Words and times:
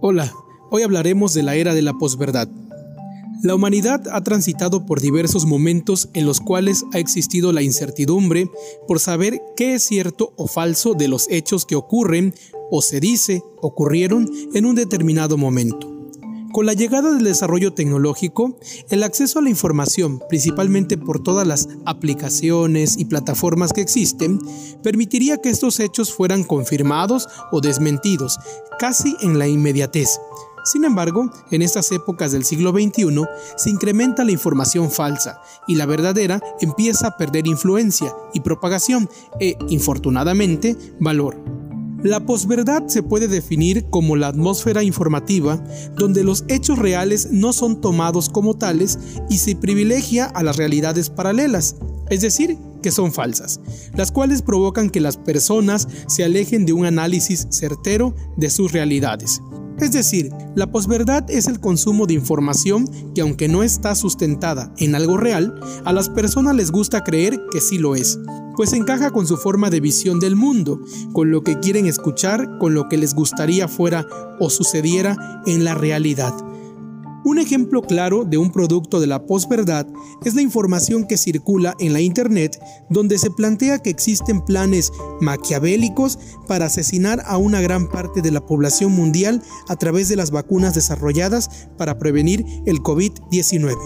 Hola, 0.00 0.32
hoy 0.70 0.82
hablaremos 0.82 1.34
de 1.34 1.42
la 1.42 1.56
era 1.56 1.74
de 1.74 1.82
la 1.82 1.92
posverdad. 1.92 2.48
La 3.42 3.56
humanidad 3.56 4.00
ha 4.12 4.22
transitado 4.22 4.86
por 4.86 5.00
diversos 5.00 5.44
momentos 5.44 6.08
en 6.14 6.24
los 6.24 6.38
cuales 6.38 6.84
ha 6.92 7.00
existido 7.00 7.52
la 7.52 7.62
incertidumbre 7.62 8.48
por 8.86 9.00
saber 9.00 9.42
qué 9.56 9.74
es 9.74 9.82
cierto 9.82 10.32
o 10.36 10.46
falso 10.46 10.94
de 10.94 11.08
los 11.08 11.26
hechos 11.30 11.66
que 11.66 11.74
ocurren 11.74 12.32
o 12.70 12.80
se 12.80 13.00
dice 13.00 13.42
ocurrieron 13.60 14.30
en 14.54 14.66
un 14.66 14.76
determinado 14.76 15.36
momento. 15.36 15.97
Con 16.52 16.64
la 16.64 16.72
llegada 16.72 17.12
del 17.12 17.24
desarrollo 17.24 17.74
tecnológico, 17.74 18.56
el 18.88 19.02
acceso 19.02 19.38
a 19.38 19.42
la 19.42 19.50
información, 19.50 20.20
principalmente 20.28 20.96
por 20.96 21.22
todas 21.22 21.46
las 21.46 21.68
aplicaciones 21.84 22.96
y 22.96 23.04
plataformas 23.04 23.72
que 23.72 23.82
existen, 23.82 24.40
permitiría 24.82 25.38
que 25.38 25.50
estos 25.50 25.78
hechos 25.78 26.12
fueran 26.12 26.44
confirmados 26.44 27.28
o 27.52 27.60
desmentidos, 27.60 28.38
casi 28.78 29.14
en 29.20 29.38
la 29.38 29.46
inmediatez. 29.46 30.18
Sin 30.64 30.84
embargo, 30.84 31.30
en 31.50 31.62
estas 31.62 31.92
épocas 31.92 32.32
del 32.32 32.44
siglo 32.44 32.72
XXI 32.72 33.24
se 33.56 33.70
incrementa 33.70 34.24
la 34.24 34.32
información 34.32 34.90
falsa 34.90 35.40
y 35.66 35.76
la 35.76 35.86
verdadera 35.86 36.42
empieza 36.60 37.08
a 37.08 37.16
perder 37.16 37.46
influencia 37.46 38.14
y 38.34 38.40
propagación 38.40 39.08
e, 39.40 39.56
infortunadamente, 39.68 40.76
valor. 41.00 41.36
La 42.02 42.24
posverdad 42.24 42.86
se 42.86 43.02
puede 43.02 43.26
definir 43.26 43.86
como 43.90 44.14
la 44.14 44.28
atmósfera 44.28 44.84
informativa 44.84 45.62
donde 45.96 46.22
los 46.22 46.44
hechos 46.48 46.78
reales 46.78 47.32
no 47.32 47.52
son 47.52 47.80
tomados 47.80 48.28
como 48.28 48.56
tales 48.56 48.98
y 49.28 49.38
se 49.38 49.56
privilegia 49.56 50.26
a 50.26 50.44
las 50.44 50.56
realidades 50.56 51.10
paralelas, 51.10 51.74
es 52.08 52.20
decir, 52.20 52.56
que 52.82 52.92
son 52.92 53.12
falsas, 53.12 53.60
las 53.96 54.12
cuales 54.12 54.42
provocan 54.42 54.90
que 54.90 55.00
las 55.00 55.16
personas 55.16 55.88
se 56.06 56.22
alejen 56.22 56.66
de 56.66 56.72
un 56.72 56.86
análisis 56.86 57.48
certero 57.50 58.14
de 58.36 58.50
sus 58.50 58.70
realidades. 58.70 59.40
Es 59.80 59.92
decir, 59.92 60.30
la 60.56 60.66
posverdad 60.66 61.30
es 61.30 61.46
el 61.46 61.60
consumo 61.60 62.06
de 62.06 62.14
información 62.14 62.88
que 63.14 63.20
aunque 63.20 63.46
no 63.46 63.62
está 63.62 63.94
sustentada 63.94 64.72
en 64.78 64.96
algo 64.96 65.16
real, 65.16 65.54
a 65.84 65.92
las 65.92 66.08
personas 66.08 66.56
les 66.56 66.72
gusta 66.72 67.04
creer 67.04 67.40
que 67.52 67.60
sí 67.60 67.78
lo 67.78 67.94
es, 67.94 68.18
pues 68.56 68.72
encaja 68.72 69.12
con 69.12 69.26
su 69.26 69.36
forma 69.36 69.70
de 69.70 69.78
visión 69.78 70.18
del 70.18 70.34
mundo, 70.34 70.80
con 71.12 71.30
lo 71.30 71.44
que 71.44 71.60
quieren 71.60 71.86
escuchar, 71.86 72.58
con 72.58 72.74
lo 72.74 72.88
que 72.88 72.96
les 72.96 73.14
gustaría 73.14 73.68
fuera 73.68 74.04
o 74.40 74.50
sucediera 74.50 75.42
en 75.46 75.62
la 75.62 75.74
realidad. 75.74 76.34
Un 77.28 77.38
ejemplo 77.38 77.82
claro 77.82 78.24
de 78.24 78.38
un 78.38 78.50
producto 78.50 79.00
de 79.00 79.06
la 79.06 79.26
posverdad 79.26 79.86
es 80.24 80.34
la 80.34 80.40
información 80.40 81.06
que 81.06 81.18
circula 81.18 81.74
en 81.78 81.92
la 81.92 82.00
Internet 82.00 82.58
donde 82.88 83.18
se 83.18 83.30
plantea 83.30 83.80
que 83.80 83.90
existen 83.90 84.40
planes 84.40 84.90
maquiavélicos 85.20 86.18
para 86.46 86.64
asesinar 86.64 87.22
a 87.26 87.36
una 87.36 87.60
gran 87.60 87.86
parte 87.86 88.22
de 88.22 88.30
la 88.30 88.46
población 88.46 88.92
mundial 88.92 89.42
a 89.68 89.76
través 89.76 90.08
de 90.08 90.16
las 90.16 90.30
vacunas 90.30 90.74
desarrolladas 90.74 91.68
para 91.76 91.98
prevenir 91.98 92.46
el 92.64 92.78
COVID-19. 92.78 93.76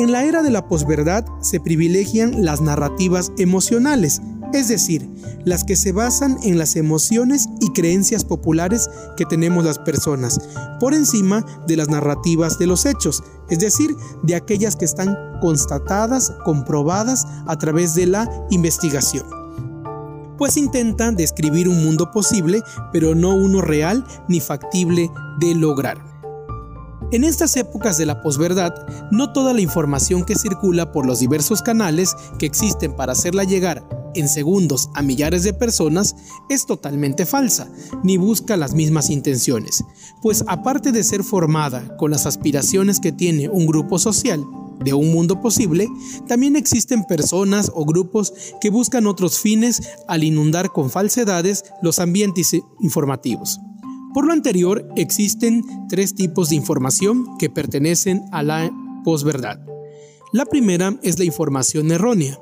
En 0.00 0.10
la 0.10 0.24
era 0.24 0.42
de 0.42 0.50
la 0.50 0.66
posverdad 0.66 1.24
se 1.40 1.60
privilegian 1.60 2.44
las 2.44 2.60
narrativas 2.60 3.30
emocionales, 3.38 4.20
es 4.52 4.68
decir, 4.68 5.08
las 5.44 5.64
que 5.64 5.76
se 5.76 5.92
basan 5.92 6.38
en 6.42 6.58
las 6.58 6.76
emociones 6.76 7.48
y 7.60 7.72
creencias 7.72 8.24
populares 8.24 8.88
que 9.16 9.24
tenemos 9.24 9.64
las 9.64 9.78
personas, 9.78 10.40
por 10.80 10.94
encima 10.94 11.44
de 11.66 11.76
las 11.76 11.88
narrativas 11.88 12.58
de 12.58 12.66
los 12.66 12.86
hechos, 12.86 13.22
es 13.50 13.58
decir, 13.58 13.94
de 14.22 14.34
aquellas 14.34 14.76
que 14.76 14.84
están 14.84 15.16
constatadas, 15.40 16.32
comprobadas 16.44 17.26
a 17.46 17.56
través 17.58 17.94
de 17.94 18.06
la 18.06 18.28
investigación. 18.50 19.26
Pues 20.38 20.56
intentan 20.56 21.16
describir 21.16 21.68
un 21.68 21.82
mundo 21.84 22.10
posible, 22.10 22.62
pero 22.92 23.14
no 23.14 23.34
uno 23.34 23.62
real 23.62 24.04
ni 24.28 24.40
factible 24.40 25.10
de 25.40 25.54
lograr. 25.54 25.98
En 27.12 27.22
estas 27.22 27.56
épocas 27.56 27.98
de 27.98 28.06
la 28.06 28.20
posverdad, 28.20 28.74
no 29.12 29.32
toda 29.32 29.54
la 29.54 29.60
información 29.60 30.24
que 30.24 30.34
circula 30.34 30.90
por 30.90 31.06
los 31.06 31.20
diversos 31.20 31.62
canales 31.62 32.16
que 32.38 32.46
existen 32.46 32.96
para 32.96 33.12
hacerla 33.12 33.44
llegar 33.44 33.86
en 34.16 34.28
segundos 34.28 34.88
a 34.94 35.02
millares 35.02 35.42
de 35.42 35.52
personas 35.52 36.16
es 36.48 36.66
totalmente 36.66 37.26
falsa, 37.26 37.70
ni 38.02 38.16
busca 38.16 38.56
las 38.56 38.74
mismas 38.74 39.10
intenciones, 39.10 39.84
pues 40.22 40.44
aparte 40.46 40.92
de 40.92 41.04
ser 41.04 41.22
formada 41.22 41.96
con 41.96 42.10
las 42.10 42.26
aspiraciones 42.26 43.00
que 43.00 43.12
tiene 43.12 43.48
un 43.48 43.66
grupo 43.66 43.98
social, 43.98 44.44
de 44.84 44.94
un 44.94 45.10
mundo 45.12 45.40
posible, 45.40 45.88
también 46.26 46.56
existen 46.56 47.04
personas 47.04 47.70
o 47.74 47.84
grupos 47.84 48.32
que 48.60 48.70
buscan 48.70 49.06
otros 49.06 49.38
fines 49.38 49.82
al 50.06 50.24
inundar 50.24 50.72
con 50.72 50.90
falsedades 50.90 51.64
los 51.82 51.98
ambientes 51.98 52.54
informativos. 52.80 53.60
Por 54.12 54.26
lo 54.26 54.32
anterior, 54.32 54.88
existen 54.96 55.62
tres 55.88 56.14
tipos 56.14 56.48
de 56.50 56.56
información 56.56 57.36
que 57.38 57.50
pertenecen 57.50 58.24
a 58.32 58.42
la 58.42 58.70
posverdad. 59.04 59.75
La 60.32 60.44
primera 60.44 60.98
es 61.02 61.18
la 61.18 61.24
información 61.24 61.92
errónea. 61.92 62.38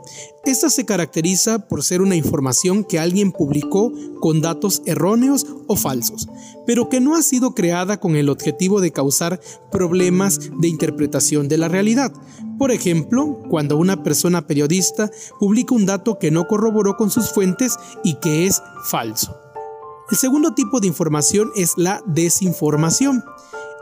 Esta 0.47 0.71
se 0.71 0.87
caracteriza 0.87 1.69
por 1.69 1.83
ser 1.83 2.00
una 2.00 2.17
información 2.17 2.83
que 2.83 2.99
alguien 2.99 3.31
publicó 3.31 3.93
con 4.21 4.41
datos 4.41 4.83
erróneos 4.87 5.47
o 5.67 5.77
falsos, 5.77 6.28
pero 6.67 6.89
que 6.89 7.00
no 7.00 7.15
ha 7.15 7.23
sido 7.23 7.55
creada 7.55 8.00
con 8.00 8.17
el 8.17 8.31
objetivo 8.31 8.81
de 8.81 8.91
causar 8.91 9.39
problemas 9.71 10.41
de 10.59 10.69
interpretación 10.69 11.47
de 11.47 11.59
la 11.59 11.69
realidad. 11.69 12.12
Por 12.59 12.71
ejemplo, 12.71 13.43
cuando 13.50 13.77
una 13.77 14.03
persona 14.03 14.47
periodista 14.47 15.11
publica 15.39 15.75
un 15.75 15.84
dato 15.84 16.19
que 16.19 16.31
no 16.31 16.47
corroboró 16.47 16.97
con 16.97 17.11
sus 17.11 17.31
fuentes 17.31 17.77
y 18.03 18.15
que 18.15 18.47
es 18.47 18.62
falso. 18.84 19.37
El 20.11 20.17
segundo 20.17 20.55
tipo 20.55 20.81
de 20.81 20.87
información 20.87 21.50
es 21.55 21.73
la 21.77 22.03
desinformación. 22.06 23.25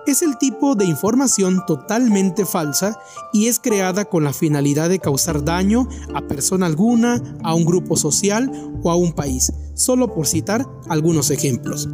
Es 0.05 0.23
el 0.23 0.37
tipo 0.37 0.75
de 0.75 0.85
información 0.85 1.65
totalmente 1.65 2.45
falsa 2.45 2.99
y 3.33 3.47
es 3.47 3.61
creada 3.61 4.05
con 4.05 4.25
la 4.25 4.33
finalidad 4.33 4.89
de 4.89 4.99
causar 4.99 5.45
daño 5.45 5.89
a 6.13 6.27
persona 6.27 6.67
alguna, 6.67 7.23
a 7.45 7.55
un 7.55 7.65
grupo 7.65 7.97
social 7.97 8.51
o 8.83 8.91
a 8.91 8.97
un 8.97 9.13
país, 9.13 9.53
solo 9.75 10.13
por 10.13 10.27
citar 10.27 10.67
algunos 10.89 11.31
ejemplos. 11.31 11.89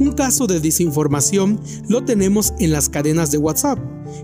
Un 0.00 0.10
caso 0.10 0.48
de 0.48 0.58
desinformación 0.58 1.60
lo 1.88 2.04
tenemos 2.04 2.52
en 2.58 2.72
las 2.72 2.88
cadenas 2.88 3.30
de 3.30 3.38
WhatsApp, 3.38 3.78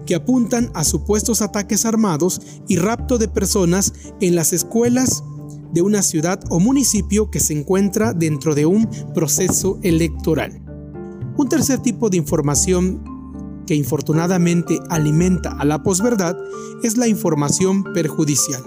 que 0.04 0.16
apuntan 0.16 0.72
a 0.74 0.82
supuestos 0.82 1.40
ataques 1.40 1.84
armados 1.84 2.40
y 2.66 2.76
rapto 2.76 3.18
de 3.18 3.28
personas 3.28 3.92
en 4.20 4.34
las 4.34 4.52
escuelas, 4.52 5.22
de 5.72 5.82
una 5.82 6.02
ciudad 6.02 6.40
o 6.50 6.58
municipio 6.58 7.30
que 7.30 7.38
se 7.38 7.52
encuentra 7.52 8.14
dentro 8.14 8.56
de 8.56 8.66
un 8.66 8.88
proceso 9.14 9.78
electoral. 9.82 10.60
Un 11.36 11.48
tercer 11.48 11.78
tipo 11.78 12.10
de 12.10 12.16
información 12.16 13.07
que 13.68 13.74
infortunadamente 13.74 14.80
alimenta 14.88 15.52
a 15.52 15.64
la 15.66 15.82
posverdad 15.82 16.38
es 16.82 16.96
la 16.96 17.06
información 17.06 17.84
perjudicial. 17.92 18.62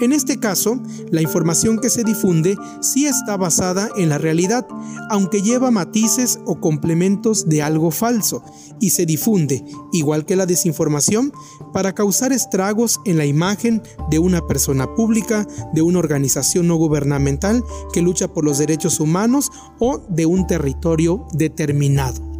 En 0.00 0.12
este 0.12 0.40
caso, 0.40 0.80
la 1.12 1.22
información 1.22 1.78
que 1.78 1.88
se 1.88 2.02
difunde 2.02 2.56
sí 2.80 3.06
está 3.06 3.36
basada 3.36 3.88
en 3.96 4.08
la 4.08 4.18
realidad, 4.18 4.66
aunque 5.10 5.42
lleva 5.42 5.70
matices 5.70 6.40
o 6.44 6.58
complementos 6.58 7.48
de 7.48 7.62
algo 7.62 7.92
falso, 7.92 8.42
y 8.80 8.90
se 8.90 9.06
difunde, 9.06 9.64
igual 9.92 10.26
que 10.26 10.34
la 10.34 10.46
desinformación, 10.46 11.32
para 11.72 11.94
causar 11.94 12.32
estragos 12.32 12.98
en 13.04 13.18
la 13.18 13.26
imagen 13.26 13.80
de 14.10 14.18
una 14.18 14.44
persona 14.48 14.92
pública, 14.96 15.46
de 15.72 15.82
una 15.82 16.00
organización 16.00 16.66
no 16.66 16.74
gubernamental 16.74 17.62
que 17.92 18.02
lucha 18.02 18.26
por 18.26 18.44
los 18.44 18.58
derechos 18.58 18.98
humanos 18.98 19.52
o 19.78 20.04
de 20.08 20.26
un 20.26 20.48
territorio 20.48 21.28
determinado. 21.32 22.31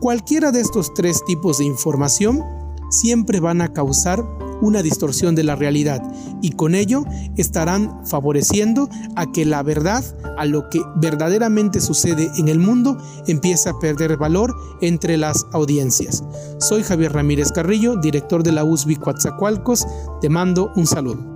Cualquiera 0.00 0.52
de 0.52 0.60
estos 0.60 0.92
tres 0.94 1.24
tipos 1.24 1.58
de 1.58 1.64
información 1.64 2.42
siempre 2.90 3.40
van 3.40 3.62
a 3.62 3.72
causar 3.72 4.24
una 4.60 4.82
distorsión 4.82 5.34
de 5.34 5.42
la 5.42 5.56
realidad 5.56 6.02
y 6.40 6.50
con 6.50 6.74
ello 6.74 7.04
estarán 7.36 8.06
favoreciendo 8.06 8.88
a 9.16 9.30
que 9.32 9.44
la 9.44 9.62
verdad, 9.62 10.04
a 10.38 10.44
lo 10.44 10.68
que 10.70 10.80
verdaderamente 10.96 11.80
sucede 11.80 12.30
en 12.36 12.48
el 12.48 12.58
mundo, 12.58 12.98
empiece 13.26 13.68
a 13.68 13.78
perder 13.78 14.16
valor 14.16 14.54
entre 14.80 15.16
las 15.16 15.46
audiencias. 15.52 16.24
Soy 16.58 16.82
Javier 16.82 17.12
Ramírez 17.12 17.52
Carrillo, 17.52 17.96
director 17.96 18.42
de 18.42 18.52
la 18.52 18.64
USB 18.64 18.98
Coatzacoalcos, 18.98 19.86
te 20.20 20.28
mando 20.28 20.72
un 20.76 20.86
saludo. 20.86 21.35